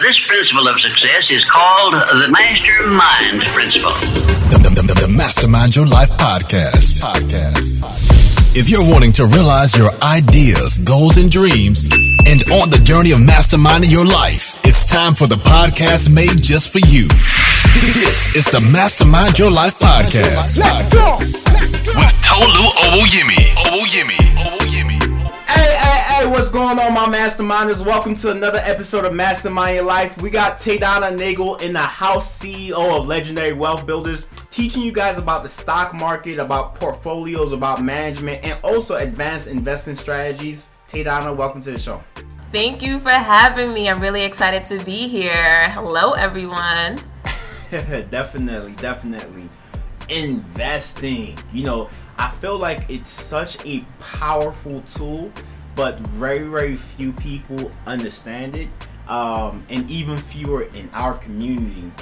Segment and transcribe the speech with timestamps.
[0.00, 3.90] This principle of success is called the mastermind principle.
[3.90, 7.02] The, the, the, the Mastermind Your Life podcast.
[7.02, 7.82] Podcast.
[8.56, 11.82] If you're wanting to realize your ideas, goals, and dreams,
[12.30, 16.70] and on the journey of masterminding your life, it's time for the podcast made just
[16.70, 17.08] for you.
[17.98, 20.62] This is the Mastermind Your Life podcast.
[20.62, 21.18] Let's go.
[21.18, 21.98] Let's go.
[21.98, 23.50] With Tolu Owoyemi.
[23.66, 24.27] Owoyemi.
[26.30, 27.84] What's going on, my masterminders?
[27.84, 30.20] Welcome to another episode of Mastermind Your Life.
[30.20, 35.16] We got Taydana Nagel in the house, CEO of Legendary Wealth Builders, teaching you guys
[35.16, 40.68] about the stock market, about portfolios, about management, and also advanced investing strategies.
[40.86, 42.02] Taydana, welcome to the show.
[42.52, 43.88] Thank you for having me.
[43.88, 45.70] I'm really excited to be here.
[45.70, 47.00] Hello, everyone.
[47.70, 49.48] definitely, definitely.
[50.10, 51.38] Investing.
[51.54, 55.32] You know, I feel like it's such a powerful tool,
[55.78, 58.68] but very, very few people understand it,
[59.06, 61.92] um, and even fewer in our community.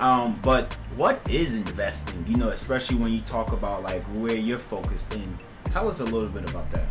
[0.00, 2.24] Um, but what is investing?
[2.26, 5.38] You know, especially when you talk about like where you're focused in.
[5.64, 6.86] Tell us a little bit about that.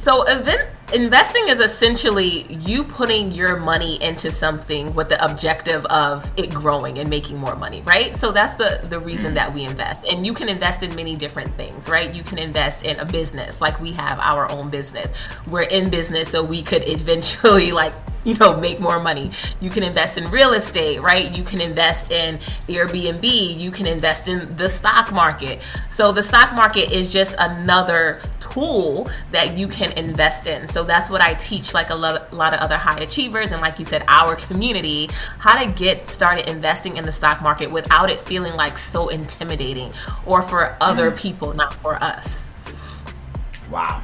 [0.00, 6.30] So, event investing is essentially you putting your money into something with the objective of
[6.36, 8.16] it growing and making more money, right?
[8.16, 10.06] So that's the the reason that we invest.
[10.06, 12.14] And you can invest in many different things, right?
[12.14, 15.10] You can invest in a business, like we have our own business.
[15.46, 17.92] We're in business so we could eventually like
[18.28, 19.30] you know make more money.
[19.60, 21.30] You can invest in real estate right?
[21.30, 23.58] You can invest in airbnb.
[23.58, 25.60] You can invest in the stock market.
[25.90, 30.68] So the stock market is just another tool that you can invest in.
[30.68, 33.84] So that's what i teach like a lot, of other high achievers and like you
[33.84, 38.54] said our community how to get started investing in the stock market without it feeling
[38.56, 39.92] like so intimidating
[40.26, 42.44] or for other people not for us.
[43.70, 44.02] Wow.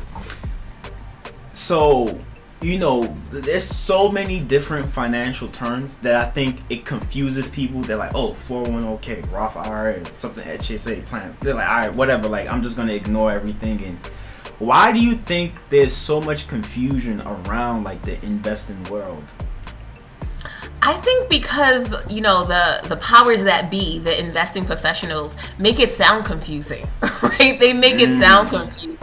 [1.54, 2.18] So,
[2.64, 7.82] you know, there's so many different financial terms that I think it confuses people.
[7.82, 11.36] They're like, oh, 401k, Roth IRA, something HSA plan.
[11.42, 12.26] They're like, all right, whatever.
[12.26, 13.84] Like, I'm just gonna ignore everything.
[13.84, 13.98] And
[14.58, 19.24] why do you think there's so much confusion around like the investing world?
[20.80, 25.92] I think because you know the the powers that be, the investing professionals, make it
[25.92, 26.86] sound confusing,
[27.22, 27.58] right?
[27.58, 28.50] They make it sound mm.
[28.50, 28.93] confusing,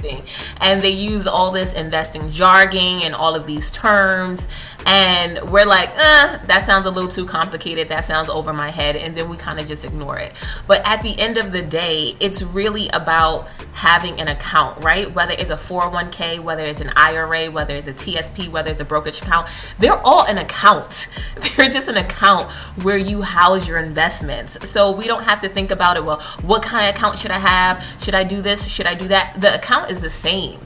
[0.57, 4.47] and they use all this investing jargon and all of these terms,
[4.85, 7.89] and we're like, eh, that sounds a little too complicated.
[7.89, 10.33] That sounds over my head, and then we kind of just ignore it.
[10.67, 15.11] But at the end of the day, it's really about having an account, right?
[15.13, 18.85] Whether it's a 401k, whether it's an IRA, whether it's a TSP, whether it's a
[18.85, 19.47] brokerage account,
[19.79, 21.07] they're all an account.
[21.57, 22.49] They're just an account
[22.83, 24.69] where you house your investments.
[24.69, 26.03] So we don't have to think about it.
[26.03, 27.83] Well, what kind of account should I have?
[28.01, 28.67] Should I do this?
[28.67, 29.39] Should I do that?
[29.39, 30.59] The account is the same.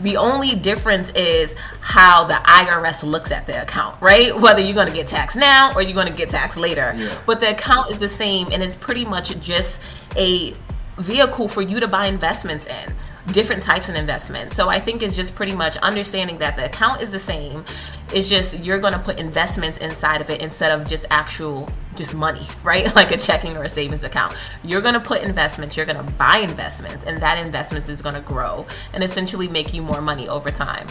[0.00, 4.38] The only difference is how the IRS looks at the account, right?
[4.38, 6.92] Whether you're going to get taxed now or you're going to get taxed later.
[6.96, 7.16] Yeah.
[7.26, 9.80] But the account is the same and it's pretty much just
[10.16, 10.54] a
[10.98, 12.94] vehicle for you to buy investments in
[13.32, 14.56] different types of investments.
[14.56, 17.64] So I think it's just pretty much understanding that the account is the same.
[18.12, 22.14] It's just you're going to put investments inside of it instead of just actual just
[22.14, 22.94] money, right?
[22.94, 24.34] Like a checking or a savings account.
[24.64, 28.14] You're going to put investments, you're going to buy investments and that investments is going
[28.14, 30.86] to grow and essentially make you more money over time.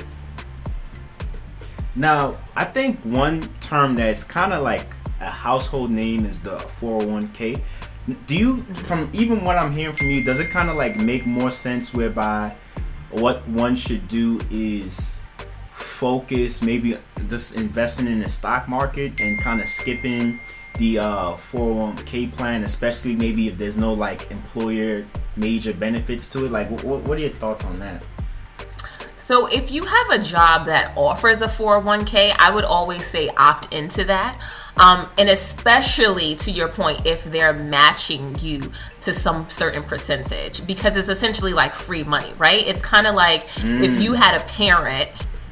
[1.95, 7.61] Now, I think one term that's kind of like a household name is the 401k.
[8.27, 11.25] Do you, from even what I'm hearing from you, does it kind of like make
[11.25, 12.55] more sense whereby
[13.11, 15.19] what one should do is
[15.73, 16.95] focus maybe
[17.27, 20.39] just investing in the stock market and kind of skipping
[20.77, 26.51] the uh, 401k plan, especially maybe if there's no like employer major benefits to it?
[26.51, 28.01] Like, what, what are your thoughts on that?
[29.29, 33.71] So if you have a job that offers a 401k, I would always say opt
[33.71, 34.41] into that.
[34.77, 40.97] Um, and especially to your point, if they're matching you to some certain percentage, because
[40.97, 42.65] it's essentially like free money, right?
[42.65, 45.11] It's kind of like if you had a parent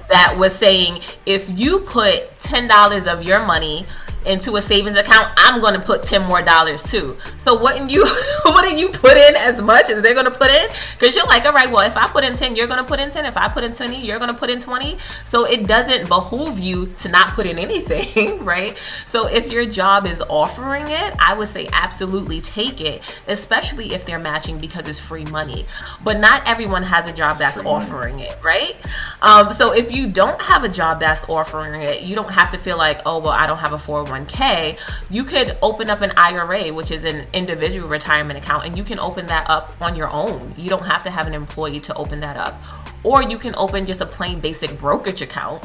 [0.09, 3.85] that was saying, if you put $10 of your money
[4.25, 7.17] into a savings account, I'm going to put 10 more dollars too.
[7.37, 8.05] So wouldn't you
[8.45, 10.69] wouldn't you put in as much as they're going to put in?
[10.99, 12.99] Cuz you're like, "All right, well, if I put in 10, you're going to put
[12.99, 13.25] in 10.
[13.25, 16.59] If I put in 20, you're going to put in 20." So it doesn't behoove
[16.59, 18.77] you to not put in anything, right?
[19.05, 24.05] So if your job is offering it, I would say absolutely take it, especially if
[24.05, 25.65] they're matching because it's free money.
[26.03, 28.75] But not everyone has a job that's offering it, right?
[29.21, 32.57] Um, so if you don't have a job that's offering it, you don't have to
[32.57, 33.79] feel like, oh, well, I don't have a
[34.25, 34.79] 401k.
[35.09, 38.99] You could open up an IRA, which is an individual retirement account, and you can
[38.99, 40.53] open that up on your own.
[40.57, 42.61] You don't have to have an employee to open that up.
[43.03, 45.63] Or you can open just a plain basic brokerage account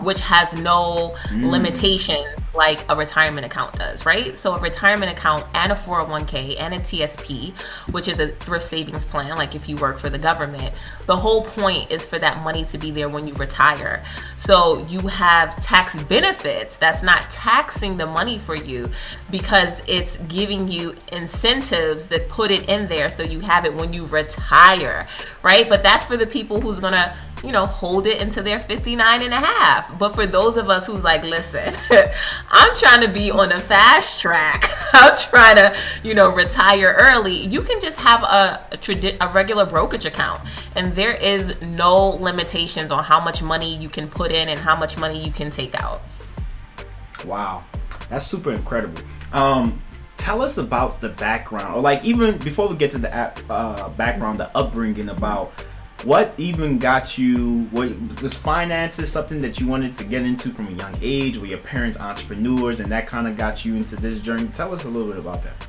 [0.00, 1.50] which has no mm.
[1.50, 2.24] limitations
[2.58, 4.36] like a retirement account does, right?
[4.36, 7.56] So a retirement account and a 401k and a TSP,
[7.92, 10.74] which is a thrift savings plan, like if you work for the government,
[11.06, 14.02] the whole point is for that money to be there when you retire.
[14.36, 18.90] So you have tax benefits that's not taxing the money for you
[19.30, 23.92] because it's giving you incentives that put it in there so you have it when
[23.92, 25.06] you retire,
[25.44, 25.68] right?
[25.68, 27.14] But that's for the people who's to
[27.44, 29.96] you know, hold it until they're 59 and a half.
[29.98, 31.74] But for those of us who's like, listen,
[32.50, 34.70] I'm trying to be on a fast track.
[34.92, 37.34] I'm trying to, you know, retire early.
[37.34, 40.40] You can just have a, a, tradi- a regular brokerage account.
[40.74, 44.76] And there is no limitations on how much money you can put in and how
[44.76, 46.02] much money you can take out.
[47.24, 47.64] Wow.
[48.08, 49.02] That's super incredible.
[49.32, 49.82] Um,
[50.16, 53.14] tell us about the background or like even before we get to the
[53.50, 55.52] uh, background the upbringing about
[56.04, 57.90] what even got you what
[58.22, 61.36] was finances something that you wanted to get into from a young age?
[61.36, 64.48] Were your parents entrepreneurs and that kind of got you into this journey?
[64.48, 65.66] Tell us a little bit about that.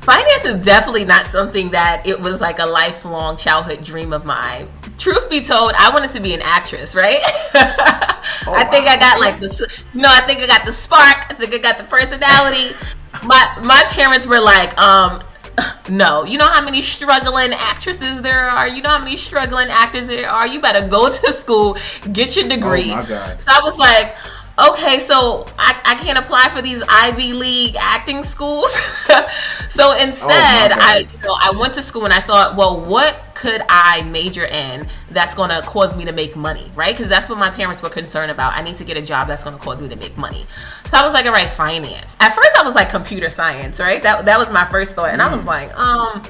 [0.00, 4.70] Finance is definitely not something that it was like a lifelong childhood dream of mine.
[4.98, 7.20] Truth be told i wanted to be an actress right?
[8.46, 8.92] Oh, i think wow.
[8.92, 9.48] i got like the
[9.92, 11.26] no i think i got the spark.
[11.30, 12.74] I think i got the personality.
[13.22, 15.22] My my parents were like um
[15.88, 16.24] no.
[16.24, 18.68] You know how many struggling actresses there are?
[18.68, 20.46] You know how many struggling actors there are?
[20.46, 21.76] You better go to school,
[22.12, 22.90] get your oh, degree.
[22.92, 23.42] Oh my God.
[23.42, 24.16] So I was like,
[24.58, 28.72] okay, so I, I can't apply for these Ivy League acting schools.
[29.68, 32.80] so oh, instead, oh I you know, I went to school and I thought, well,
[32.80, 36.94] what could I major in that's going to cause me to make money, right?
[36.94, 38.54] Because that's what my parents were concerned about.
[38.54, 40.46] I need to get a job that's going to cause me to make money.
[40.86, 42.16] So I was like, all right, finance.
[42.20, 44.02] At first, I was like computer science, right?
[44.02, 45.20] That that was my first thought, and.
[45.24, 45.46] I was mm.
[45.46, 46.22] like, um.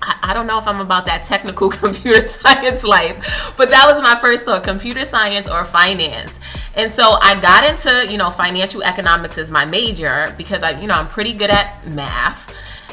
[0.00, 4.18] I, don't know if I'm about that technical computer science life, but that was my
[4.20, 6.38] first thought computer science or finance.
[6.74, 10.86] And so I got into, you know, financial economics as my major because I, you
[10.86, 12.47] know, I'm pretty good at math.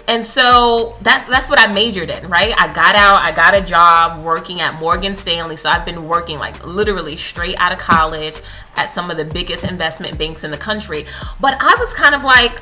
[0.08, 2.54] And so that's that's what I majored in, right?
[2.58, 5.56] I got out, I got a job working at Morgan Stanley.
[5.56, 8.36] So I've been working like literally straight out of college
[8.76, 11.06] at some of the biggest investment banks in the country.
[11.40, 12.62] But I was kind of like,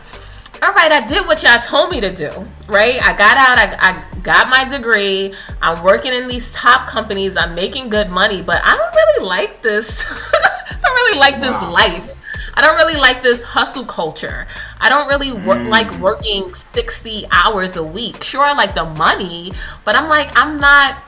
[0.61, 2.29] all right, I did what y'all told me to do,
[2.67, 3.01] right?
[3.03, 7.53] I got out, I, I got my degree, I'm working in these top companies, I'm
[7.53, 10.05] making good money, but I don't really like this.
[10.11, 11.71] I don't really like this wow.
[11.71, 12.13] life.
[12.53, 14.47] I don't really like this hustle culture.
[14.79, 15.69] I don't really work, mm.
[15.69, 18.23] like working 60 hours a week.
[18.23, 19.53] Sure, I like the money,
[19.85, 21.01] but I'm like, I'm not.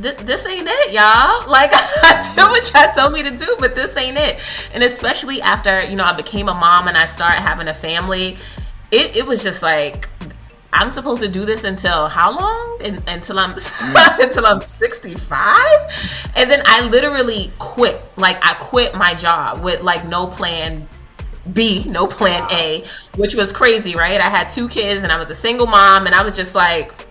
[0.00, 1.48] Th- this ain't it, y'all.
[1.48, 4.40] Like I did what y'all told me to do, but this ain't it.
[4.72, 8.36] And especially after you know I became a mom and I started having a family,
[8.90, 10.08] it, it was just like
[10.72, 12.78] I'm supposed to do this until how long?
[12.80, 14.18] In, until I'm mm.
[14.22, 18.00] until I'm 65, and then I literally quit.
[18.16, 20.88] Like I quit my job with like no plan
[21.52, 22.84] B, no plan A,
[23.16, 24.20] which was crazy, right?
[24.20, 27.07] I had two kids and I was a single mom, and I was just like,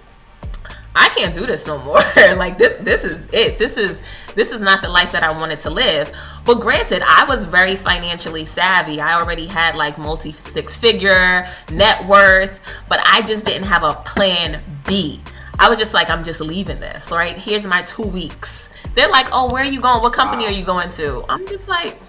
[0.97, 2.01] I can't do this no more.
[2.17, 3.59] like this this is it.
[3.59, 4.01] This is
[4.35, 6.11] this is not the life that I wanted to live.
[6.45, 8.99] But granted, I was very financially savvy.
[8.99, 12.59] I already had like multi six figure net worth,
[12.89, 15.21] but I just didn't have a plan B.
[15.59, 17.35] I was just like, I'm just leaving this, right?
[17.35, 18.69] Here's my two weeks.
[18.95, 20.01] They're like, oh, where are you going?
[20.01, 20.49] What company wow.
[20.49, 21.25] are you going to?
[21.29, 21.99] I'm just like,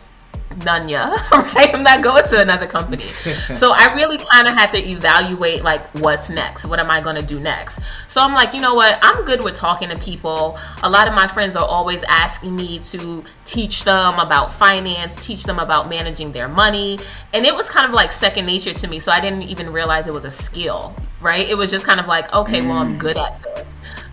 [0.50, 1.14] Nunya,
[1.54, 1.74] right?
[1.74, 2.98] I'm not going to another company.
[3.02, 6.66] so I really kind of had to evaluate like what's next.
[6.66, 7.78] What am I going to do next?
[8.08, 8.98] So I'm like, you know what?
[9.02, 10.58] I'm good with talking to people.
[10.82, 15.44] A lot of my friends are always asking me to teach them about finance, teach
[15.44, 16.98] them about managing their money.
[17.32, 18.98] And it was kind of like second nature to me.
[18.98, 21.48] So I didn't even realize it was a skill, right?
[21.48, 22.98] It was just kind of like, okay, well, I'm mm.
[22.98, 23.66] good at this.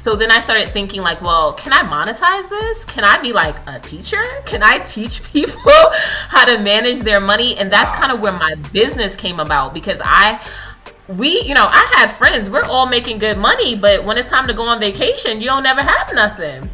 [0.06, 2.86] So then I started thinking like, well, can I monetize this?
[2.86, 4.22] Can I be like a teacher?
[4.46, 5.72] Can I teach people
[6.28, 7.58] how to manage their money?
[7.58, 10.40] And that's kind of where my business came about because I
[11.08, 14.48] we, you know, I had friends, we're all making good money, but when it's time
[14.48, 16.70] to go on vacation, you don't never have nothing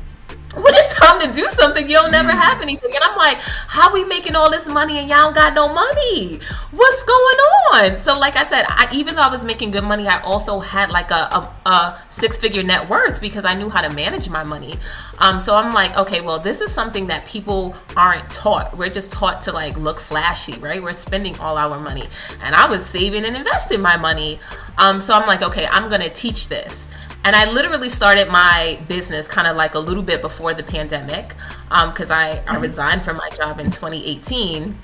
[0.55, 2.39] when it's time to do something, you'll never mm.
[2.39, 2.93] have anything.
[2.93, 6.39] And I'm like, how we making all this money and y'all don't got no money?
[6.72, 7.38] What's going
[7.72, 7.98] on?
[7.98, 10.89] So, like I said, I, even though I was making good money, I also had
[10.89, 14.43] like a, a, a six figure net worth because I knew how to manage my
[14.43, 14.75] money.
[15.20, 18.77] Um, so I'm like, okay, well, this is something that people aren't taught.
[18.77, 20.81] We're just taught to like look flashy, right?
[20.84, 22.08] We're spending all our money.
[22.41, 24.39] And I was saving and investing my money.
[24.77, 26.88] Um, so I'm like, okay, I'm going to teach this.
[27.24, 31.36] And I literally started my business kind of like a little bit before the pandemic
[31.70, 32.62] because um, I, I mm-hmm.
[32.62, 34.78] resigned from my job in 2018.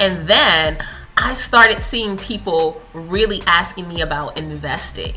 [0.00, 0.78] And then
[1.16, 5.14] I started seeing people really asking me about investing.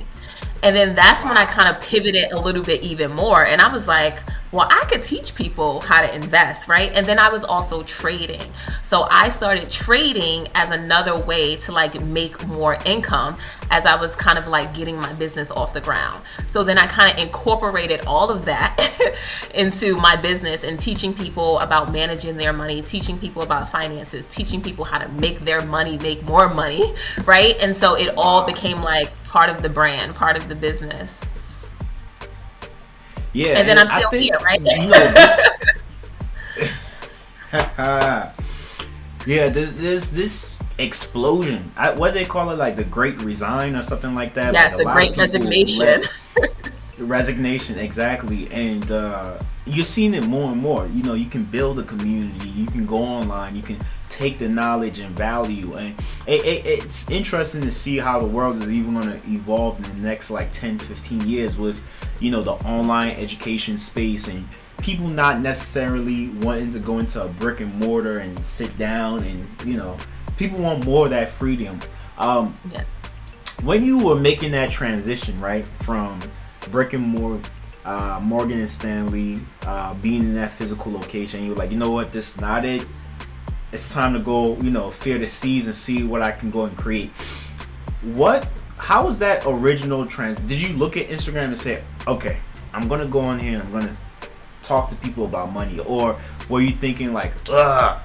[0.64, 3.46] And then that's when I kind of pivoted a little bit even more.
[3.46, 6.92] And I was like, well, I could teach people how to invest, right?
[6.94, 8.42] And then I was also trading.
[8.84, 13.38] So I started trading as another way to like make more income
[13.70, 16.24] as I was kind of like getting my business off the ground.
[16.48, 19.16] So then I kind of incorporated all of that
[19.56, 24.62] into my business and teaching people about managing their money, teaching people about finances, teaching
[24.62, 26.94] people how to make their money make more money,
[27.26, 27.56] right?
[27.62, 31.22] And so it all became like part of the brand, part of the business.
[33.34, 34.60] Yeah, and then I'm still think, here, right?
[34.60, 35.50] You know, this,
[39.26, 41.72] yeah, there's, there's this explosion.
[41.78, 42.58] I, what do they call it?
[42.58, 44.54] Like the Great Resign or something like that.
[44.54, 46.04] Yes, like the Great Resignation.
[46.98, 48.52] resignation, exactly.
[48.52, 50.88] And uh, you're seeing it more and more.
[50.88, 52.50] You know, you can build a community.
[52.50, 53.56] You can go online.
[53.56, 53.78] You can
[54.10, 55.76] take the knowledge and value.
[55.76, 55.96] And
[56.28, 59.84] it, it, it's interesting to see how the world is even going to evolve in
[59.84, 61.82] the next like 10, 15 years with
[62.20, 64.48] you know the online education space and
[64.82, 69.50] people not necessarily wanting to go into a brick and mortar and sit down and
[69.66, 69.98] you know
[70.38, 71.80] people want more of that freedom
[72.18, 72.84] um, yeah.
[73.64, 76.20] when you were making that transition right from
[76.70, 77.50] brick and mortar
[77.86, 81.92] uh, morgan and stanley uh, being in that physical location you were like you know
[81.92, 82.86] what this is not it
[83.72, 86.66] it's time to go you know fear the seas and see what i can go
[86.66, 87.10] and create
[88.02, 88.48] what
[88.82, 90.40] how was that original trans?
[90.40, 92.40] Did you look at Instagram and say, okay,
[92.74, 93.96] I'm gonna go on here, I'm gonna
[94.64, 96.20] talk to people about money, or
[96.50, 98.02] were you thinking like, ugh,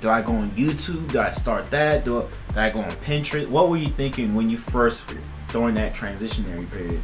[0.00, 1.10] do I go on YouTube?
[1.10, 2.04] Do I start that?
[2.04, 3.48] Do, do I go on Pinterest?
[3.48, 5.02] What were you thinking when you first
[5.48, 7.02] during that transitionary period?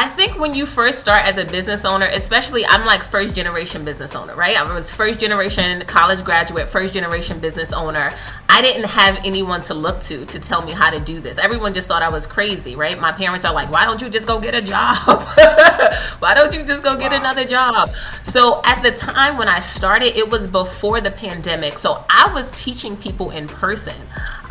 [0.00, 3.84] I think when you first start as a business owner, especially I'm like first generation
[3.84, 4.56] business owner, right?
[4.56, 8.10] I was first generation college graduate, first generation business owner.
[8.48, 11.36] I didn't have anyone to look to to tell me how to do this.
[11.36, 12.98] Everyone just thought I was crazy, right?
[12.98, 14.96] My parents are like, "Why don't you just go get a job?
[16.20, 17.18] Why don't you just go get wow.
[17.18, 17.92] another job?"
[18.22, 21.76] So at the time when I started, it was before the pandemic.
[21.76, 23.96] So I was teaching people in person.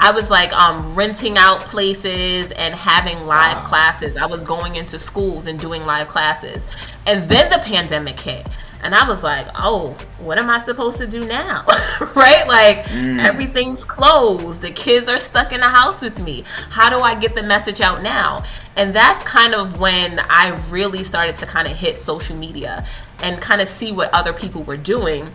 [0.01, 3.65] I was like um, renting out places and having live wow.
[3.65, 4.15] classes.
[4.15, 4.98] I was going into
[5.39, 6.62] schools and doing live classes.
[7.05, 8.48] And then the pandemic hit.
[8.81, 11.65] And I was like, oh, what am I supposed to do now?
[12.15, 12.48] right?
[12.48, 13.19] Like, mm.
[13.19, 14.62] everything's closed.
[14.62, 16.43] The kids are stuck in the house with me.
[16.69, 18.43] How do I get the message out now?
[18.77, 22.86] And that's kind of when I really started to kind of hit social media
[23.22, 25.29] and kind of see what other people were doing.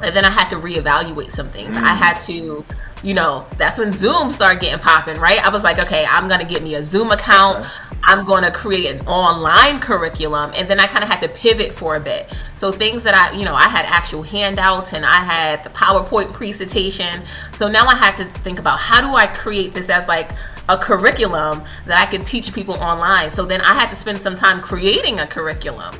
[0.00, 1.76] And then I had to reevaluate some things.
[1.76, 1.82] Mm.
[1.82, 2.64] I had to
[3.02, 5.44] you know, that's when Zoom started getting popping, right?
[5.44, 7.66] I was like, okay, I'm gonna get me a Zoom account.
[8.06, 10.52] I'm going to create an online curriculum.
[10.56, 12.32] And then I kind of had to pivot for a bit.
[12.54, 16.32] So things that I, you know, I had actual handouts and I had the PowerPoint
[16.32, 17.22] presentation.
[17.52, 20.32] So now I had to think about how do I create this as like
[20.68, 23.30] a curriculum that I can teach people online.
[23.30, 25.94] So then I had to spend some time creating a curriculum.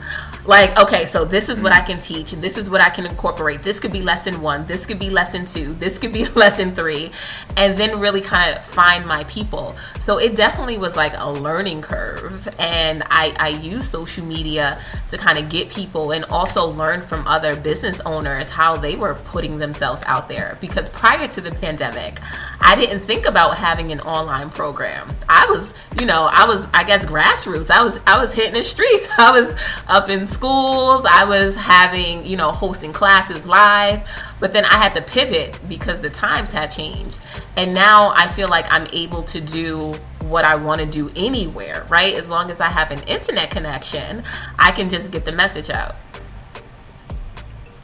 [0.46, 1.78] Like, okay, so this is what mm.
[1.78, 3.62] I can teach, this is what I can incorporate.
[3.62, 7.12] This could be lesson one, this could be lesson two, this could be lesson three,
[7.56, 9.74] and then really kind of find my people.
[10.00, 12.46] So it definitely was like a learning curve.
[12.58, 17.26] And I, I use social media to kind of get people and also learn from
[17.26, 20.58] other business owners how they were putting themselves out there.
[20.60, 22.20] Because prior to the pandemic,
[22.60, 25.16] I didn't think about having an online program.
[25.26, 27.70] I was, you know, I was, I guess, grassroots.
[27.70, 29.08] I was, I was hitting the streets.
[29.18, 29.56] I was
[29.88, 31.06] up in schools.
[31.08, 34.06] I was having, you know, hosting classes live.
[34.40, 37.18] But then I had to pivot because the times had changed.
[37.56, 41.86] And now I feel like I'm able to do what I want to do anywhere,
[41.88, 42.14] right?
[42.14, 44.24] As long as I have an internet connection,
[44.58, 45.96] I can just get the message out.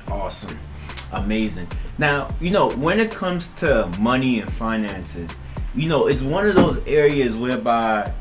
[0.08, 0.58] Awesome.
[1.12, 1.68] Amazing.
[1.98, 5.38] Now, you know, when it comes to money and finances,
[5.74, 8.12] you know, it's one of those areas whereby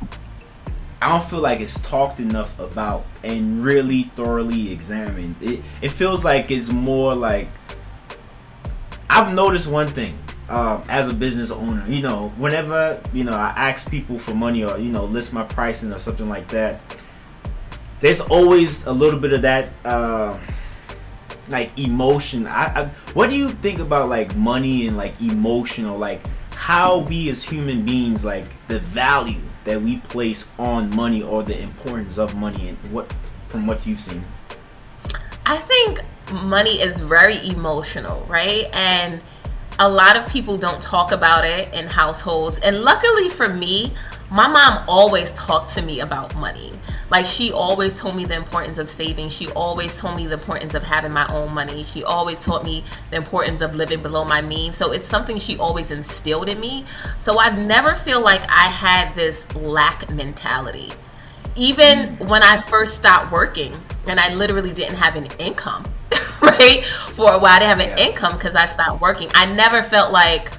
[1.01, 5.37] I don't feel like it's talked enough about and really thoroughly examined.
[5.41, 7.47] It it feels like it's more like
[9.09, 10.17] I've noticed one thing
[10.49, 11.85] um, as a business owner.
[11.87, 15.43] You know, whenever you know I ask people for money or you know list my
[15.43, 16.81] pricing or something like that,
[18.01, 19.69] there's always a little bit of that.
[19.85, 20.37] Uh,
[21.47, 26.21] like emotion I, I what do you think about like money and like emotional like
[26.53, 31.61] how we as human beings like the value that we place on money or the
[31.61, 33.13] importance of money and what
[33.49, 34.23] from what you've seen?
[35.45, 38.65] I think money is very emotional right?
[38.73, 39.21] And
[39.77, 42.57] a lot of people don't talk about it in households.
[42.59, 43.93] And luckily for me
[44.31, 46.71] my mom always talked to me about money.
[47.09, 49.29] Like she always told me the importance of saving.
[49.29, 51.83] She always told me the importance of having my own money.
[51.83, 54.77] She always taught me the importance of living below my means.
[54.77, 56.85] So it's something she always instilled in me.
[57.17, 60.91] So I've never feel like I had this lack mentality.
[61.55, 65.91] Even when I first stopped working and I literally didn't have an income,
[66.41, 66.85] right?
[66.85, 68.09] For a while I didn't have an yeah.
[68.09, 69.29] income because I stopped working.
[69.33, 70.51] I never felt like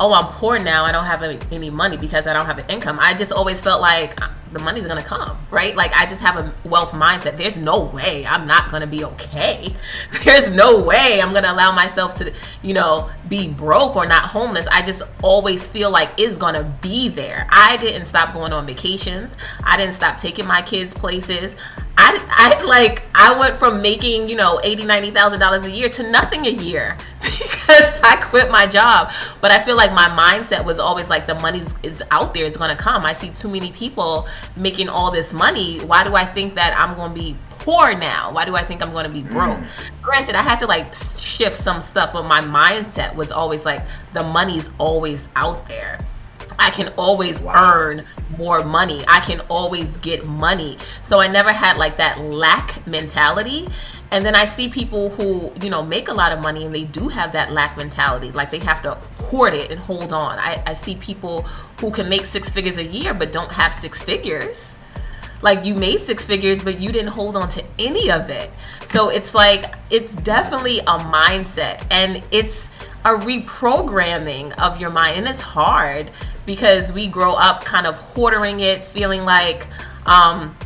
[0.00, 0.84] oh, I'm poor now.
[0.84, 2.98] I don't have any money because I don't have an income.
[2.98, 4.18] I just always felt like
[4.52, 5.74] the money's gonna come, right?
[5.76, 7.36] Like I just have a wealth mindset.
[7.36, 9.74] There's no way I'm not gonna be okay.
[10.24, 14.66] There's no way I'm gonna allow myself to, you know, be broke or not homeless.
[14.68, 17.46] I just always feel like it's gonna be there.
[17.50, 19.36] I didn't stop going on vacations.
[19.62, 21.54] I didn't stop taking my kids places.
[22.02, 25.90] I, I like I went from making you know eighty ninety thousand dollars a year
[25.90, 29.10] to nothing a year because I quit my job.
[29.42, 32.56] But I feel like my mindset was always like the money is out there, it's
[32.56, 33.04] gonna come.
[33.04, 35.78] I see too many people making all this money.
[35.80, 38.32] Why do I think that I'm gonna be poor now?
[38.32, 39.58] Why do I think I'm gonna be broke?
[39.58, 39.66] Mm.
[40.02, 44.22] Granted, I had to like shift some stuff, but my mindset was always like the
[44.22, 46.04] money's always out there.
[46.60, 47.74] I can always wow.
[47.74, 48.04] earn
[48.36, 49.02] more money.
[49.08, 50.76] I can always get money.
[51.02, 53.68] So I never had like that lack mentality.
[54.12, 56.84] And then I see people who, you know, make a lot of money and they
[56.84, 58.30] do have that lack mentality.
[58.32, 60.38] Like they have to hoard it and hold on.
[60.38, 61.42] I, I see people
[61.80, 64.76] who can make six figures a year but don't have six figures.
[65.42, 68.50] Like you made six figures, but you didn't hold on to any of it.
[68.86, 71.86] So it's like, it's definitely a mindset.
[71.90, 72.68] And it's,
[73.04, 76.10] a reprogramming of your mind and it's hard
[76.46, 79.66] because we grow up kind of hoarding it feeling like
[80.06, 80.56] um,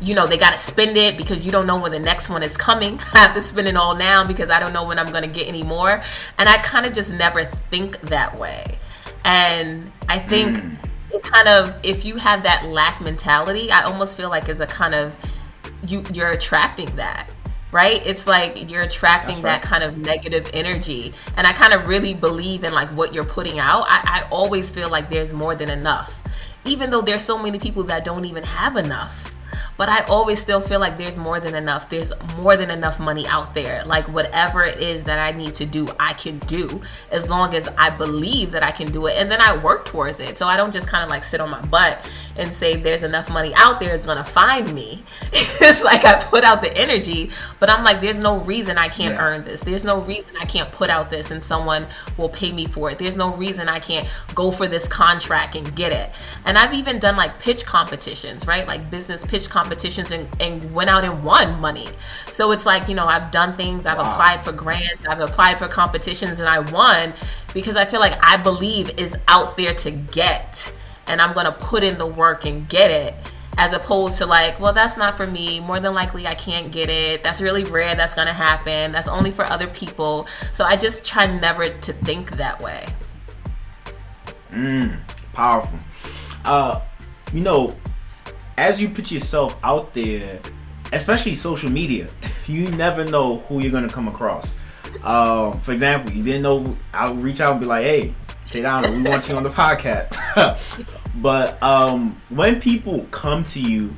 [0.00, 2.42] you know they got to spend it because you don't know when the next one
[2.42, 2.98] is coming.
[3.14, 5.28] I have to spend it all now because i don't know when i'm going to
[5.28, 6.02] get any more.
[6.38, 8.78] And i kind of just never think that way.
[9.24, 10.76] And i think mm.
[11.12, 14.66] it kind of if you have that lack mentality i almost feel like it's a
[14.66, 15.16] kind of
[15.86, 17.28] you you're attracting that
[17.72, 18.04] right?
[18.06, 19.60] It's like you're attracting right.
[19.60, 21.12] that kind of negative energy.
[21.36, 23.84] And I kind of really believe in like what you're putting out.
[23.88, 26.22] I, I always feel like there's more than enough.
[26.64, 29.35] Even though there's so many people that don't even have enough
[29.76, 31.90] but I always still feel like there's more than enough.
[31.90, 33.84] There's more than enough money out there.
[33.84, 36.80] Like whatever it is that I need to do, I can do
[37.10, 39.16] as long as I believe that I can do it.
[39.18, 40.38] And then I work towards it.
[40.38, 43.30] So I don't just kind of like sit on my butt and say there's enough
[43.30, 45.02] money out there, it's gonna find me.
[45.32, 49.14] it's like I put out the energy, but I'm like, there's no reason I can't
[49.14, 49.24] yeah.
[49.24, 49.60] earn this.
[49.60, 51.86] There's no reason I can't put out this and someone
[52.16, 52.98] will pay me for it.
[52.98, 56.10] There's no reason I can't go for this contract and get it.
[56.44, 58.66] And I've even done like pitch competitions, right?
[58.66, 61.88] Like business pitch competitions competitions and, and went out and won money.
[62.30, 64.12] So it's like, you know, I've done things, I've wow.
[64.12, 67.12] applied for grants, I've applied for competitions and I won
[67.52, 70.72] because I feel like I believe is out there to get
[71.08, 73.14] and I'm going to put in the work and get it
[73.58, 75.58] as opposed to like, well, that's not for me.
[75.58, 77.24] More than likely, I can't get it.
[77.24, 77.96] That's really rare.
[77.96, 78.92] That's going to happen.
[78.92, 80.28] That's only for other people.
[80.52, 82.86] So I just try never to think that way.
[84.52, 85.00] Mm,
[85.32, 85.78] powerful.
[86.44, 86.80] Uh,
[87.32, 87.74] you know,
[88.58, 90.40] as you put yourself out there,
[90.92, 92.08] especially social media,
[92.46, 94.56] you never know who you're gonna come across.
[95.02, 98.14] Um, for example, you didn't know I'll reach out and be like, "Hey,
[98.50, 100.16] Tadana, we want you on the podcast."
[101.16, 103.94] but um, when people come to you,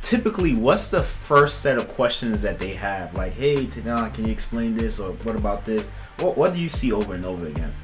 [0.00, 3.14] typically, what's the first set of questions that they have?
[3.14, 5.90] Like, "Hey, Tadana, can you explain this?" or "What about this?"
[6.20, 7.74] What What do you see over and over again?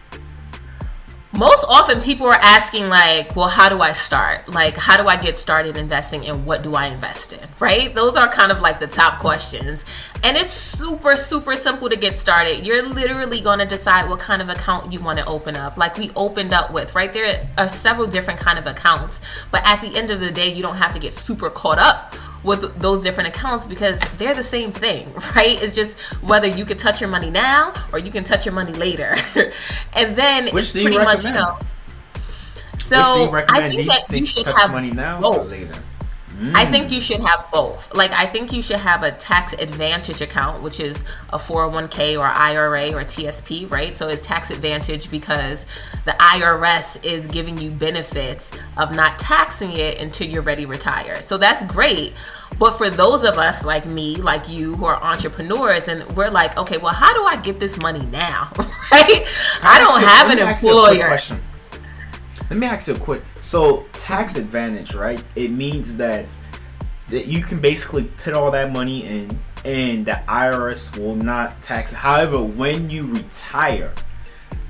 [1.37, 4.49] Most often people are asking like well how do i start?
[4.49, 7.95] Like how do i get started investing and what do i invest in right?
[7.95, 9.85] Those are kind of like the top questions.
[10.23, 12.67] And it's super super simple to get started.
[12.67, 15.97] You're literally going to decide what kind of account you want to open up like
[15.99, 17.13] we opened up with right?
[17.13, 19.21] There are several different kind of accounts
[19.51, 22.15] but at the end of the day you don't have to get super caught up
[22.45, 25.61] with those different accounts because they're the same thing, right?
[25.63, 28.73] It's just whether you can touch your money now or you can touch your money
[28.73, 29.17] later.
[29.95, 31.59] and then Which it's pretty much, you know.
[32.85, 35.83] So I think that you should have money now or later.
[36.37, 36.55] Mm.
[36.55, 37.95] I think you should have both.
[37.95, 42.27] Like, I think you should have a tax advantage account, which is a 401k or
[42.27, 43.95] IRA or TSP, right?
[43.97, 45.65] So it's tax advantage because
[46.05, 51.23] the IRS is giving you benefits of not taxing it until you're ready to retire.
[51.23, 52.15] So that's great.
[52.59, 56.57] But for those of us like me, like you, who are entrepreneurs, and we're like,
[56.57, 58.69] okay, well, how do I get this money now, right?
[58.91, 59.27] I,
[59.63, 61.19] I don't have an employer.
[62.55, 63.25] Let me ask you a quick.
[63.41, 65.21] So tax advantage, right?
[65.35, 66.39] It means that
[67.09, 71.91] that you can basically put all that money in, and the IRS will not tax.
[71.91, 71.97] It.
[71.97, 73.93] However, when you retire,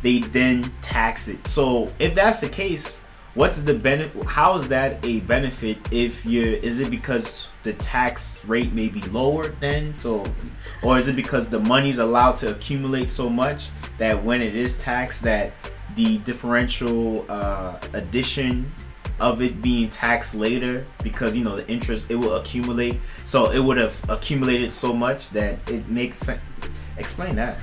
[0.00, 1.46] they then tax it.
[1.46, 3.02] So if that's the case,
[3.34, 4.24] what's the benefit?
[4.24, 6.42] How is that a benefit if you?
[6.42, 9.92] Is it because the tax rate may be lower then?
[9.92, 10.24] So,
[10.82, 13.68] or is it because the money's allowed to accumulate so much
[13.98, 15.52] that when it is taxed, that
[15.94, 18.70] the differential uh, addition
[19.20, 23.60] of it being taxed later because you know the interest it will accumulate so it
[23.60, 26.40] would have accumulated so much that it makes sense
[26.98, 27.58] explain that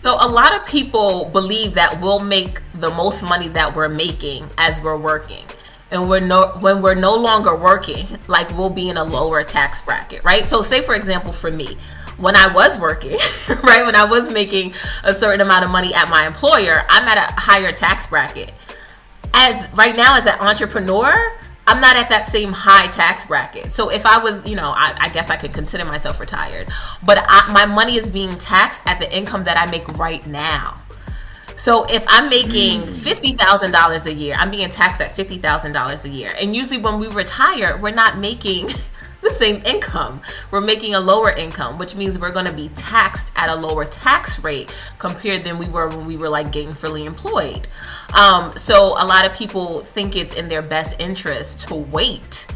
[0.00, 4.48] so a lot of people believe that we'll make the most money that we're making
[4.56, 5.44] as we're working.
[5.90, 9.80] And we're no when we're no longer working, like we'll be in a lower tax
[9.80, 10.46] bracket, right?
[10.46, 11.78] So say for example for me,
[12.18, 13.16] when I was working,
[13.62, 17.16] right, when I was making a certain amount of money at my employer, I'm at
[17.30, 18.52] a higher tax bracket.
[19.32, 21.32] As right now as an entrepreneur,
[21.66, 23.72] I'm not at that same high tax bracket.
[23.72, 26.68] So if I was, you know, I, I guess I could consider myself retired,
[27.04, 30.80] but I, my money is being taxed at the income that I make right now.
[31.56, 32.94] So if I'm making mm.
[32.94, 36.32] fifty thousand dollars a year, I'm being taxed at fifty thousand dollars a year.
[36.40, 38.70] And usually when we retire, we're not making
[39.22, 40.20] the same income.
[40.50, 43.84] We're making a lower income, which means we're going to be taxed at a lower
[43.84, 47.68] tax rate compared than we were when we were like gainfully employed.
[48.14, 52.46] Um, so a lot of people think it's in their best interest to wait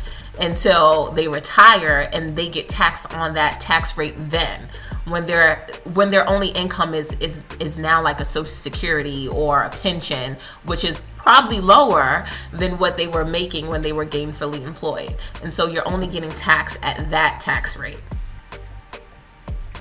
[0.40, 4.68] until they retire and they get taxed on that tax rate then
[5.05, 9.64] when their when their only income is is is now like a social security or
[9.64, 14.61] a pension which is probably lower than what they were making when they were gainfully
[14.67, 15.17] employed.
[15.43, 18.03] And so you're only getting taxed at that tax rate.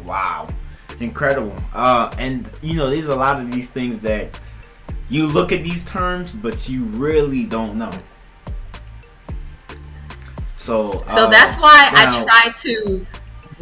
[0.05, 0.47] Wow.
[0.99, 1.55] Incredible.
[1.73, 4.39] Uh, and, you know, there's a lot of these things that
[5.09, 7.91] you look at these terms, but you really don't know.
[10.55, 13.05] So, so uh, that's why now, I try to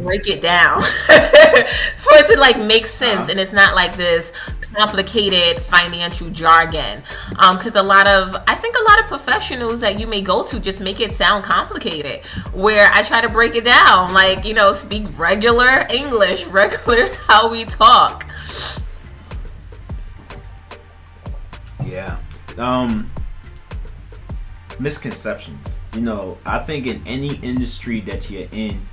[0.02, 0.82] break it down.
[1.06, 4.32] For it to like make sense and it's not like this
[4.74, 7.02] complicated financial jargon.
[7.30, 10.44] Because um, a lot of i think a lot of professionals that you may go
[10.44, 14.54] to just make it sound complicated where i try to break it down like you
[14.54, 18.26] know speak regular english regular how we talk.
[21.84, 22.18] Yeah.
[22.58, 23.10] Um
[24.78, 25.80] misconceptions.
[25.94, 28.86] You know i think in any industry that you're in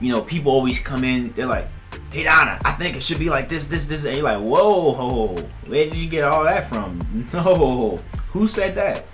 [0.00, 1.68] you know people always come in they're like
[2.14, 4.04] hey Donna, I think it should be like this, this, this.
[4.04, 5.34] And you're like, whoa,
[5.66, 7.28] where did you get all that from?
[7.32, 9.06] No, who said that?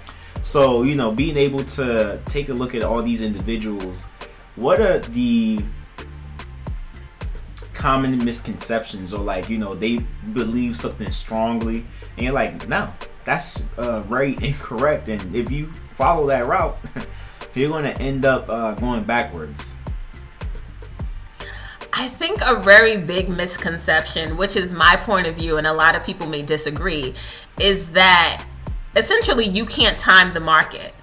[0.43, 4.05] So, you know, being able to take a look at all these individuals,
[4.57, 5.65] what are the
[7.73, 9.99] common misconceptions or like, you know, they
[10.33, 12.93] believe something strongly and you're like, no,
[13.25, 15.09] that's uh, very incorrect.
[15.09, 16.79] And if you follow that route,
[17.55, 19.77] you're going to end up uh, going backwards.
[22.01, 25.95] I think a very big misconception, which is my point of view, and a lot
[25.95, 27.13] of people may disagree,
[27.61, 28.43] is that
[28.97, 30.95] essentially you can't time the market.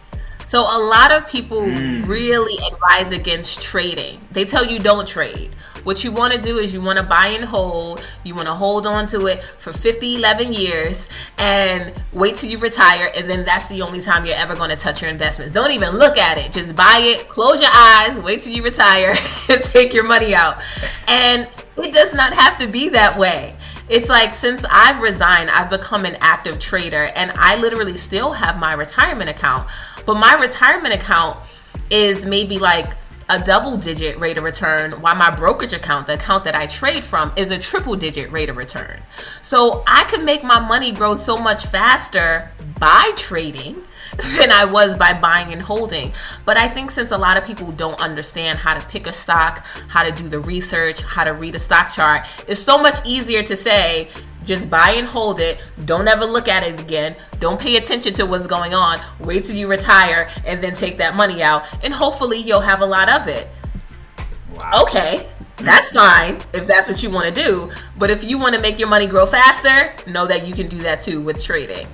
[0.48, 2.08] So a lot of people mm.
[2.08, 4.20] really advise against trading.
[4.32, 5.52] They tell you don't trade.
[5.88, 8.04] What you want to do is you want to buy and hold.
[8.26, 12.58] You want to hold on to it for 50, 11 years and wait till you
[12.58, 13.10] retire.
[13.16, 15.54] And then that's the only time you're ever going to touch your investments.
[15.54, 16.52] Don't even look at it.
[16.52, 19.16] Just buy it, close your eyes, wait till you retire,
[19.50, 20.58] and take your money out.
[21.08, 23.56] And it does not have to be that way
[23.90, 28.60] it's like since I've resigned, I've become an active trader and I literally still have
[28.60, 29.70] my retirement account.
[30.06, 31.40] But my retirement account
[31.90, 32.92] is maybe like
[33.30, 37.04] a double digit rate of return while my brokerage account the account that i trade
[37.04, 39.00] from is a triple digit rate of return
[39.42, 43.84] so i can make my money grow so much faster by trading
[44.38, 46.14] than I was by buying and holding.
[46.46, 49.66] But I think since a lot of people don't understand how to pick a stock,
[49.88, 53.44] how to do the research, how to read a stock chart, it's so much easier
[53.44, 54.10] to say,
[54.48, 55.62] just buy and hold it.
[55.86, 57.16] Don't ever look at it again.
[57.40, 59.00] Don't pay attention to what's going on.
[59.20, 61.68] Wait till you retire and then take that money out.
[61.84, 63.50] And hopefully you'll have a lot of it.
[64.56, 64.84] Wow.
[64.84, 67.70] Okay, that's fine if that's what you want to do.
[67.98, 70.78] But if you want to make your money grow faster, know that you can do
[70.80, 71.88] that too with trading.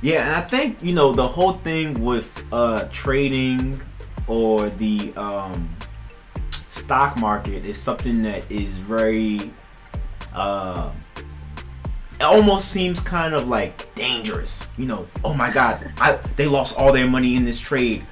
[0.00, 3.80] Yeah, and I think you know the whole thing with uh, trading
[4.28, 5.74] or the um,
[6.68, 9.50] stock market is something that is very
[10.38, 14.66] uh, it almost seems kind of like dangerous.
[14.76, 18.04] You know, oh my God, I, they lost all their money in this trade.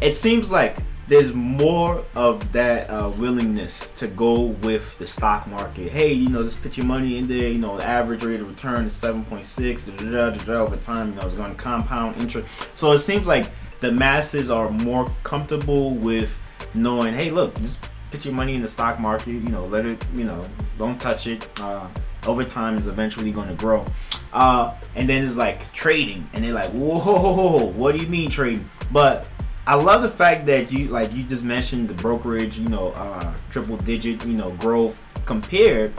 [0.00, 5.90] It seems like there's more of that uh, willingness to go with the stock market.
[5.90, 7.48] Hey, you know, just put your money in there.
[7.48, 11.10] You know, the average rate of return is 7.6 da, da, da, over time.
[11.10, 12.48] You know, it's going to compound interest.
[12.76, 16.38] So it seems like the masses are more comfortable with
[16.74, 19.32] knowing, hey, look, just put your money in the stock market.
[19.32, 20.04] You know, let it.
[20.14, 20.46] You know,
[20.78, 21.48] don't touch it.
[21.60, 21.88] Uh,
[22.26, 23.86] over time is eventually going to grow.
[24.32, 28.64] Uh, and then it's like trading, and they're like, whoa, what do you mean trading?
[28.92, 29.26] But
[29.66, 33.32] I love the fact that you like you just mentioned the brokerage, you know, uh,
[33.50, 35.92] triple digit, you know, growth compared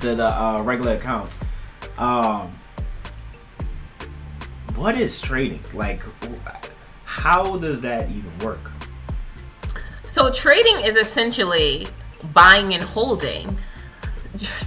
[0.00, 1.40] to the uh, regular accounts.
[1.98, 2.58] Um,
[4.74, 5.60] what is trading?
[5.74, 6.02] Like,
[7.04, 8.71] how does that even work?
[10.12, 11.86] So trading is essentially
[12.34, 13.56] buying and holding.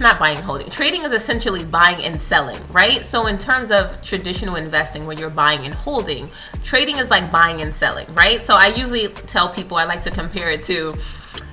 [0.00, 0.68] Not buying and holding.
[0.70, 3.04] Trading is essentially buying and selling right?
[3.04, 6.30] So in terms of traditional investing where you're buying and holding
[6.64, 8.42] trading is like buying and selling right?
[8.42, 10.96] So i usually tell people i like to compare it to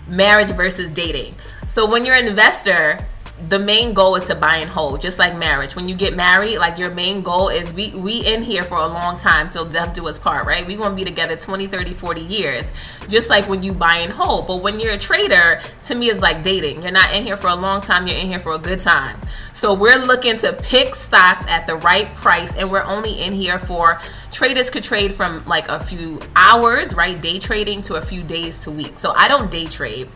[0.07, 1.35] marriage versus dating.
[1.69, 3.05] So when you're an investor
[3.49, 5.75] the main goal is to buy and hold just like marriage.
[5.75, 8.85] When you get married like your main goal is we we in here for a
[8.85, 10.65] long time till death do us part right?
[10.67, 12.71] We want to be together 20 30 40 years
[13.09, 14.45] just like when you buy and hold.
[14.45, 16.83] But when you're a trader to me it's like dating.
[16.83, 19.19] You're not in here for a long time you're in here for a good time.
[19.53, 23.57] So we're looking to pick stocks at the right price and we're only in here
[23.57, 23.99] for
[24.31, 27.19] traders could trade from like a few hours right?
[27.19, 29.01] Day trading to a few days to weeks.
[29.01, 30.07] So i don't day trade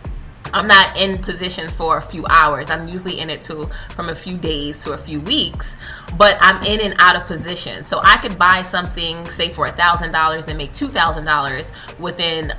[0.53, 2.69] I'm not in position for a few hours.
[2.69, 5.75] I'm usually in it to from a few days to a few weeks,
[6.17, 7.83] but I'm in and out of position.
[7.83, 11.71] So I could buy something, say for a thousand dollars, and make two thousand dollars
[11.99, 12.53] within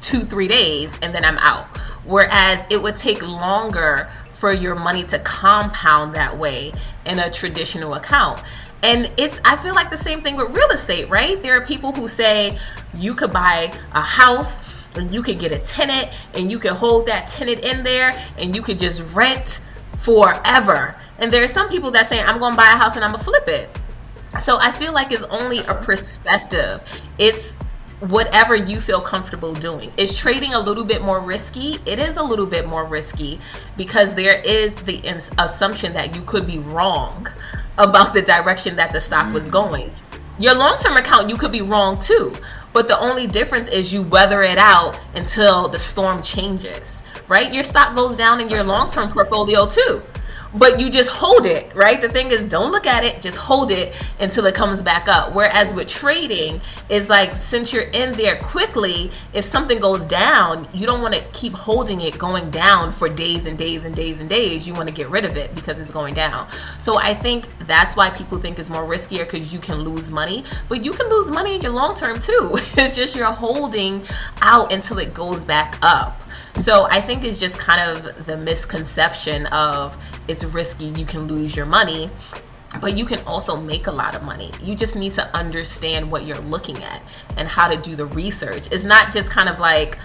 [0.00, 1.66] two three days, and then I'm out.
[2.04, 6.72] Whereas it would take longer for your money to compound that way
[7.06, 8.42] in a traditional account.
[8.82, 11.40] And it's I feel like the same thing with real estate, right?
[11.40, 12.58] There are people who say
[12.92, 14.60] you could buy a house
[14.96, 18.54] and you could get a tenant and you can hold that tenant in there and
[18.54, 19.60] you could just rent
[19.98, 20.96] forever.
[21.18, 23.22] And there are some people that say, I'm gonna buy a house and I'm gonna
[23.22, 23.68] flip it.
[24.42, 26.82] So I feel like it's only a perspective.
[27.18, 27.54] It's
[28.00, 29.92] whatever you feel comfortable doing.
[29.96, 31.78] Is trading a little bit more risky?
[31.86, 33.38] It is a little bit more risky
[33.76, 35.00] because there is the
[35.38, 37.28] assumption that you could be wrong
[37.78, 39.52] about the direction that the stock was mm.
[39.52, 39.90] going.
[40.38, 42.34] Your long term account, you could be wrong too.
[42.74, 47.54] But the only difference is you weather it out until the storm changes, right?
[47.54, 50.02] Your stock goes down in your long term portfolio too
[50.54, 52.00] but you just hold it, right?
[52.00, 55.34] The thing is, don't look at it, just hold it until it comes back up.
[55.34, 60.86] Whereas with trading, is like since you're in there quickly, if something goes down, you
[60.86, 64.28] don't want to keep holding it going down for days and days and days and
[64.28, 64.66] days.
[64.66, 66.48] You want to get rid of it because it's going down.
[66.78, 70.44] So I think that's why people think it's more riskier because you can lose money,
[70.68, 72.52] but you can lose money in your long term too.
[72.76, 74.04] it's just you're holding
[74.40, 76.22] out until it goes back up.
[76.60, 79.96] So I think it's just kind of the misconception of
[80.28, 82.10] it's risky, you can lose your money
[82.80, 84.50] but you can also make a lot of money.
[84.62, 87.02] You just need to understand what you're looking at
[87.36, 88.68] and how to do the research.
[88.72, 89.98] It's not just kind of like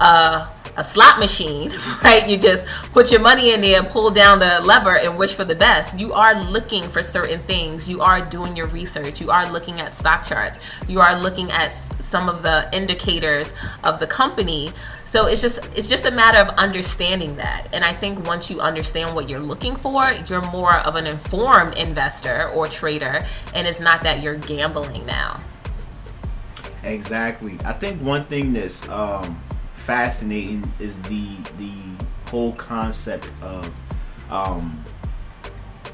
[0.00, 1.72] uh, a slot machine,
[2.04, 2.28] right?
[2.28, 5.54] You just put your money in there, pull down the lever, and wish for the
[5.54, 5.98] best.
[5.98, 7.88] You are looking for certain things.
[7.88, 9.20] You are doing your research.
[9.20, 10.58] You are looking at stock charts.
[10.88, 11.68] You are looking at
[12.00, 13.52] some of the indicators
[13.82, 14.72] of the company
[15.14, 17.68] so it's just it's just a matter of understanding that.
[17.72, 21.76] And I think once you understand what you're looking for, you're more of an informed
[21.78, 23.24] investor or trader
[23.54, 25.40] and it's not that you're gambling now.
[26.82, 27.60] Exactly.
[27.64, 29.40] I think one thing that's um,
[29.74, 31.72] fascinating is the the
[32.28, 33.72] whole concept of
[34.30, 34.84] um,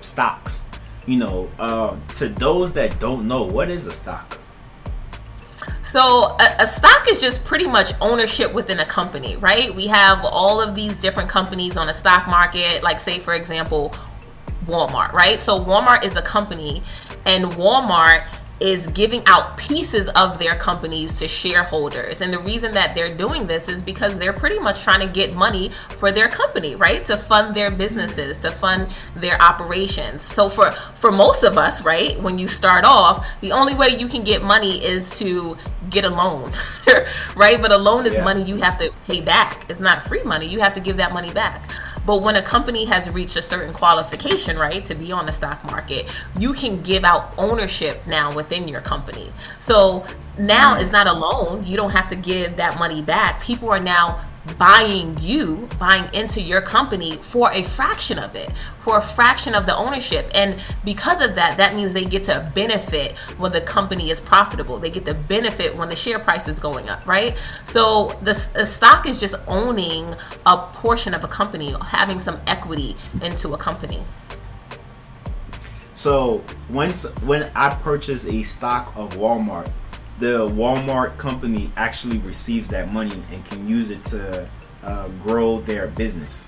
[0.01, 0.67] stocks.
[1.05, 4.40] You know, uh, to those that don't know, what is a stock?
[5.91, 9.75] So a, a, stock is just pretty much ownership within a company, right?
[9.75, 13.93] We have all of these different companies on a stock market, like say for example,
[14.67, 15.43] Walmart, right?
[15.43, 16.85] So Walmart is a company
[17.27, 18.29] and Walmart
[18.61, 22.21] is giving out pieces of their companies to shareholders.
[22.21, 25.35] And the reason that they're doing this is because they're pretty much trying to get
[25.35, 27.03] money for their company, right?
[27.05, 30.23] To fund their businesses, to fund their operations.
[30.23, 34.09] So for for most of us, right, when you start off, the only way you
[34.09, 35.57] can get money is to
[35.89, 36.53] get a loan,
[37.37, 37.61] right?
[37.61, 38.25] But a loan is yeah.
[38.25, 39.67] money you have to pay back.
[39.71, 40.47] It's not free money.
[40.47, 41.63] You have to give that money back.
[42.11, 45.63] But when a company has reached a certain qualification, right, to be on the stock
[45.71, 49.33] market, you can give out ownership now within your company.
[49.61, 50.05] So
[50.37, 50.81] now mm.
[50.81, 51.65] it's not a loan.
[51.65, 53.41] You don't have to give that money back.
[53.41, 58.51] People are now buying you, buying into your company for a fraction of it,
[58.81, 60.31] for a fraction of the ownership.
[60.35, 64.79] And because of that, that means they get to benefit when the company is profitable.
[64.79, 67.37] They get to benefit when the share price is going up, right?
[67.67, 70.15] So the, the stock is just owning
[70.47, 74.03] a portion of a company, having some equity into a company.
[75.93, 79.71] So once when I purchase a stock of Walmart,
[80.21, 84.49] the Walmart company actually receives that money and can use it to
[84.85, 86.47] uh, grow their business.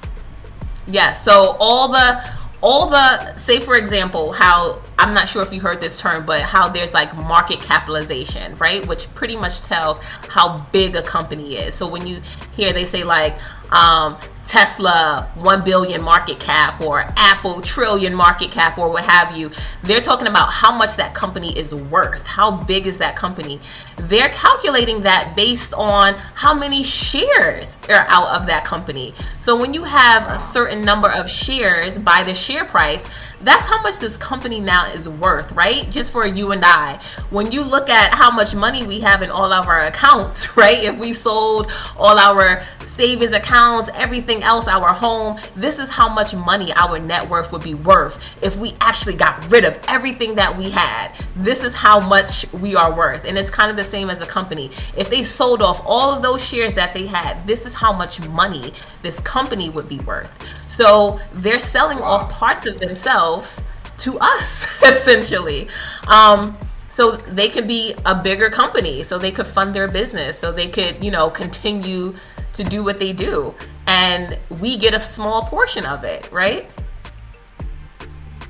[0.87, 1.12] Yeah.
[1.12, 2.22] So all the
[2.62, 6.42] all the say for example how i'm not sure if you heard this term but
[6.42, 11.74] how there's like market capitalization right which pretty much tells how big a company is
[11.74, 13.37] so when you hear they say like
[13.72, 19.50] um, Tesla 1 billion market cap or Apple trillion market cap or what have you.
[19.83, 22.26] They're talking about how much that company is worth.
[22.26, 23.61] How big is that company?
[23.96, 29.14] They're calculating that based on how many shares are out of that company.
[29.38, 33.07] So when you have a certain number of shares by the share price,
[33.42, 35.90] that's how much this company now is worth, right?
[35.90, 37.00] Just for you and I.
[37.31, 40.83] When you look at how much money we have in all of our accounts, right?
[40.83, 46.35] If we sold all our savings accounts, everything else, our home, this is how much
[46.35, 50.57] money our net worth would be worth if we actually got rid of everything that
[50.57, 51.12] we had.
[51.37, 53.24] This is how much we are worth.
[53.24, 54.70] And it's kind of the same as a company.
[54.96, 58.26] If they sold off all of those shares that they had, this is how much
[58.28, 60.33] money this company would be worth.
[60.68, 63.62] So they're selling off parts of themselves
[63.98, 65.68] to us, essentially.
[66.09, 66.57] Um,
[66.88, 70.68] so they could be a bigger company, so they could fund their business, so they
[70.68, 72.14] could, you know, continue
[72.55, 73.55] to do what they do.
[73.87, 76.71] And we get a small portion of it, right?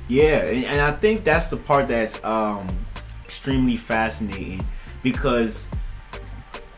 [0.07, 2.85] Yeah, and I think that's the part that's um,
[3.23, 4.65] extremely fascinating
[5.01, 5.69] because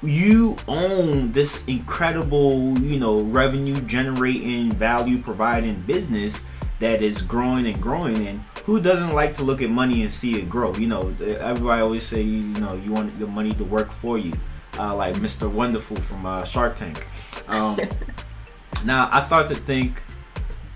[0.02, 6.46] you own this incredible, you know, revenue generating, value providing business
[6.80, 10.36] that is growing and growing and who doesn't like to look at money and see
[10.36, 13.92] it grow you know everybody always say you know you want your money to work
[13.92, 14.34] for you
[14.80, 17.08] uh, like mr wonderful from uh, shark tank.
[17.48, 17.80] Um,
[18.86, 20.02] now i start to think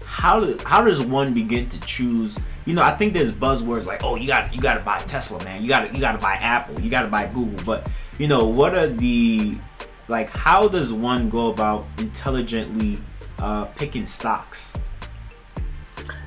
[0.03, 4.03] how do, how does one begin to choose you know i think there's buzzwords like
[4.03, 5.61] oh you got you got to buy tesla man.
[5.61, 6.79] You got to you got to buy apple.
[6.79, 7.63] You got to buy google.
[7.65, 9.57] But you know what are the
[10.07, 12.99] like how does one go about intelligently
[13.37, 14.73] uh, picking stocks?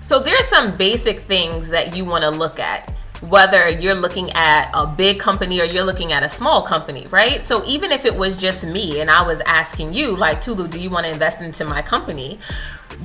[0.01, 4.71] So there's some basic things that you want to look at whether you're looking at
[4.75, 7.43] a big company or you're looking at a small company, right?
[7.43, 10.79] So even if it was just me and I was asking you, like, Tolu, do
[10.79, 12.41] you want to invest into my company?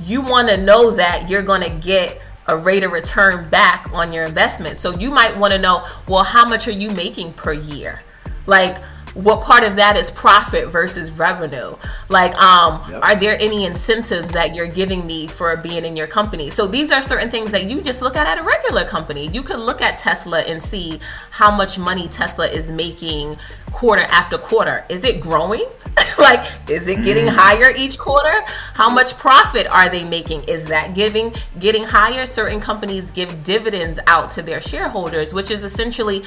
[0.02, 4.12] You want to know that you're going to get a rate of return back on
[4.12, 4.76] your investment.
[4.76, 8.00] So you might want to know, well, how much are you making per year?
[8.46, 8.78] Like,
[9.18, 11.76] what part of that is profit versus revenue?
[12.08, 13.02] Like um yep.
[13.02, 16.50] are there any incentives that you're giving me for being in your company?
[16.50, 19.28] So these are certain things that you just look at at a regular company.
[19.28, 21.00] You can look at tesla and see
[21.30, 23.36] how much money tesla is making
[23.72, 24.84] quarter after quarter.
[24.88, 25.66] Is it growing?
[26.18, 27.34] Like is it getting mm.
[27.34, 28.42] higher each quarter?
[28.74, 30.42] How much profit are they making?
[30.44, 32.26] Is that giving getting higher?
[32.26, 36.24] Certain companies give dividends out to their shareholders which is essentially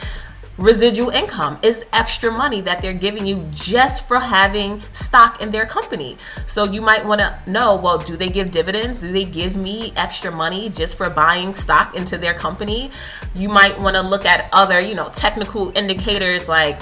[0.62, 5.66] residual income is extra money that they're giving you just for having stock in their
[5.66, 6.18] company.
[6.46, 9.02] So you might want to know, well, do they give dividends?
[9.02, 12.92] Do they give me extra money just for buying stock into their company?
[13.34, 16.82] You might want to look at other, you know, technical indicators like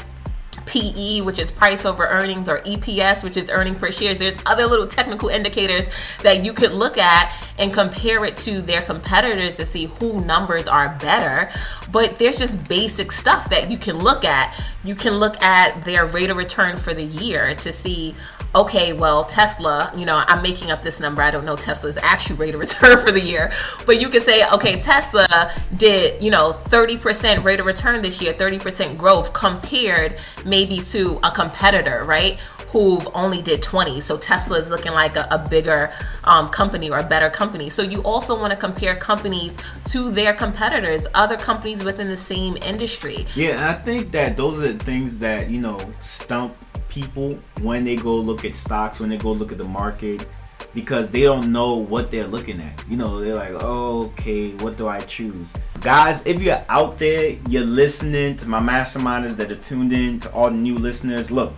[0.70, 4.20] PE, which is price over earnings, or EPS, which is earning per shares.
[4.20, 5.86] There's other little technical indicators
[6.22, 10.68] that you could look at and compare it to their competitors to see who numbers
[10.68, 11.52] are better.
[11.92, 14.56] But there's just basic stuff that you can look at.
[14.84, 18.16] You can look at their rate of return for the year to see
[18.56, 21.22] okay, well, Tesla, you know, I'm making up this number.
[21.22, 23.52] I don't know Tesla's actual rate of return for the year,
[23.86, 28.34] but you can say, okay, Tesla did, you know, 30% rate of return this year,
[28.34, 32.40] 30% growth compared maybe to a competitor, right?
[32.72, 35.92] who only did 20 so tesla is looking like a, a bigger
[36.26, 40.36] um, company or a better company so you also want to compare companies to their
[40.36, 45.18] competitors other companies within the same industry yeah i think that those are the things
[45.18, 46.56] that you know stump
[46.90, 50.28] people when they go look at stocks, when they go look at the market,
[50.74, 52.84] because they don't know what they're looking at.
[52.90, 55.54] You know, they're like, oh, okay, what do I choose?
[55.82, 60.32] Guys, if you're out there, you're listening to my masterminders that are tuned in, to
[60.32, 61.54] all the new listeners, look,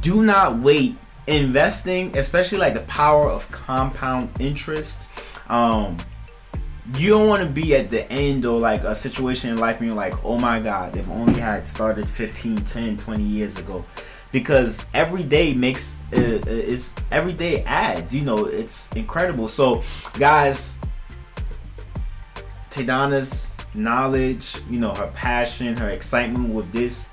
[0.00, 0.96] do not wait.
[1.28, 5.08] Investing, especially like the power of compound interest,
[5.48, 5.96] um,
[6.94, 9.88] you don't want to be at the end or like a situation in life and
[9.88, 13.82] you're like oh my god if only I had started 15 10 20 years ago.
[14.32, 16.76] Because every day makes uh, uh
[17.10, 19.48] every day adds you know it's incredible.
[19.48, 19.82] So
[20.14, 20.78] guys
[22.70, 27.10] Tadana's knowledge you know her passion her excitement with this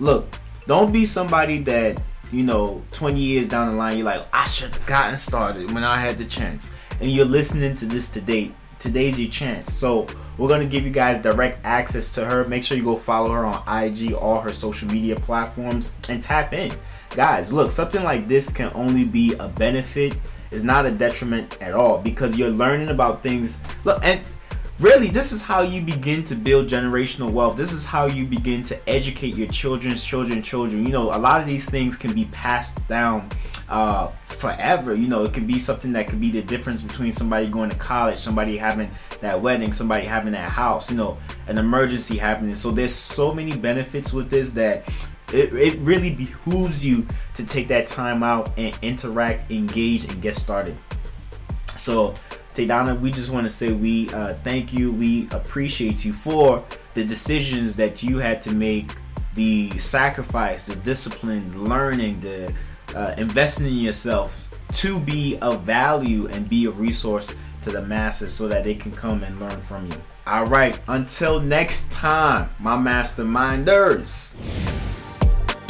[0.00, 0.26] look
[0.66, 2.02] don't be somebody that
[2.32, 5.84] you know 20 years down the line you're like I should have gotten started when
[5.84, 6.70] I had the chance.
[7.00, 9.72] And you're listening to this today today's your chance.
[9.72, 10.06] So
[10.38, 12.44] we're gonna give you guys direct access to her.
[12.48, 16.52] Make sure you go follow her on IG, all her social media platforms, and tap
[16.52, 16.72] in.
[17.10, 20.16] Guys, look, something like this can only be a benefit
[20.50, 23.60] is not a detriment at all because you're learning about things.
[23.84, 24.20] Look, and
[24.80, 27.56] really, this is how you begin to build generational wealth.
[27.56, 30.84] This is how you begin to educate your children's children, children.
[30.84, 33.28] You know, a lot of these things can be passed down
[33.68, 34.94] uh, forever.
[34.94, 37.76] You know, it could be something that could be the difference between somebody going to
[37.76, 42.54] college, somebody having that wedding, somebody having that house, you know, an emergency happening.
[42.54, 44.88] So there's so many benefits with this that
[45.32, 50.36] it, it really behooves you to take that time out and interact, engage, and get
[50.36, 50.76] started.
[51.76, 52.14] So,
[52.66, 54.92] Taydana, we just want to say we uh, thank you.
[54.92, 58.94] We appreciate you for the decisions that you had to make,
[59.34, 62.52] the sacrifice, the discipline, learning, the
[62.94, 68.34] uh, investing in yourself to be of value and be a resource to the masses
[68.34, 69.96] so that they can come and learn from you.
[70.26, 74.79] All right, until next time, my masterminders.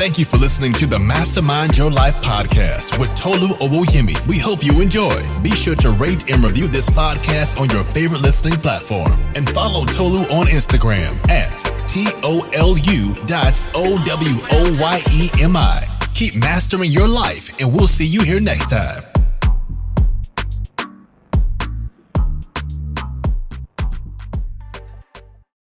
[0.00, 4.16] Thank you for listening to the Mastermind Your Life podcast with Tolu Owoyemi.
[4.26, 5.14] We hope you enjoy.
[5.42, 9.84] Be sure to rate and review this podcast on your favorite listening platform and follow
[9.84, 11.54] Tolu on Instagram at
[11.86, 15.84] T O L U dot O W O Y E M I.
[16.14, 19.09] Keep mastering your life, and we'll see you here next time.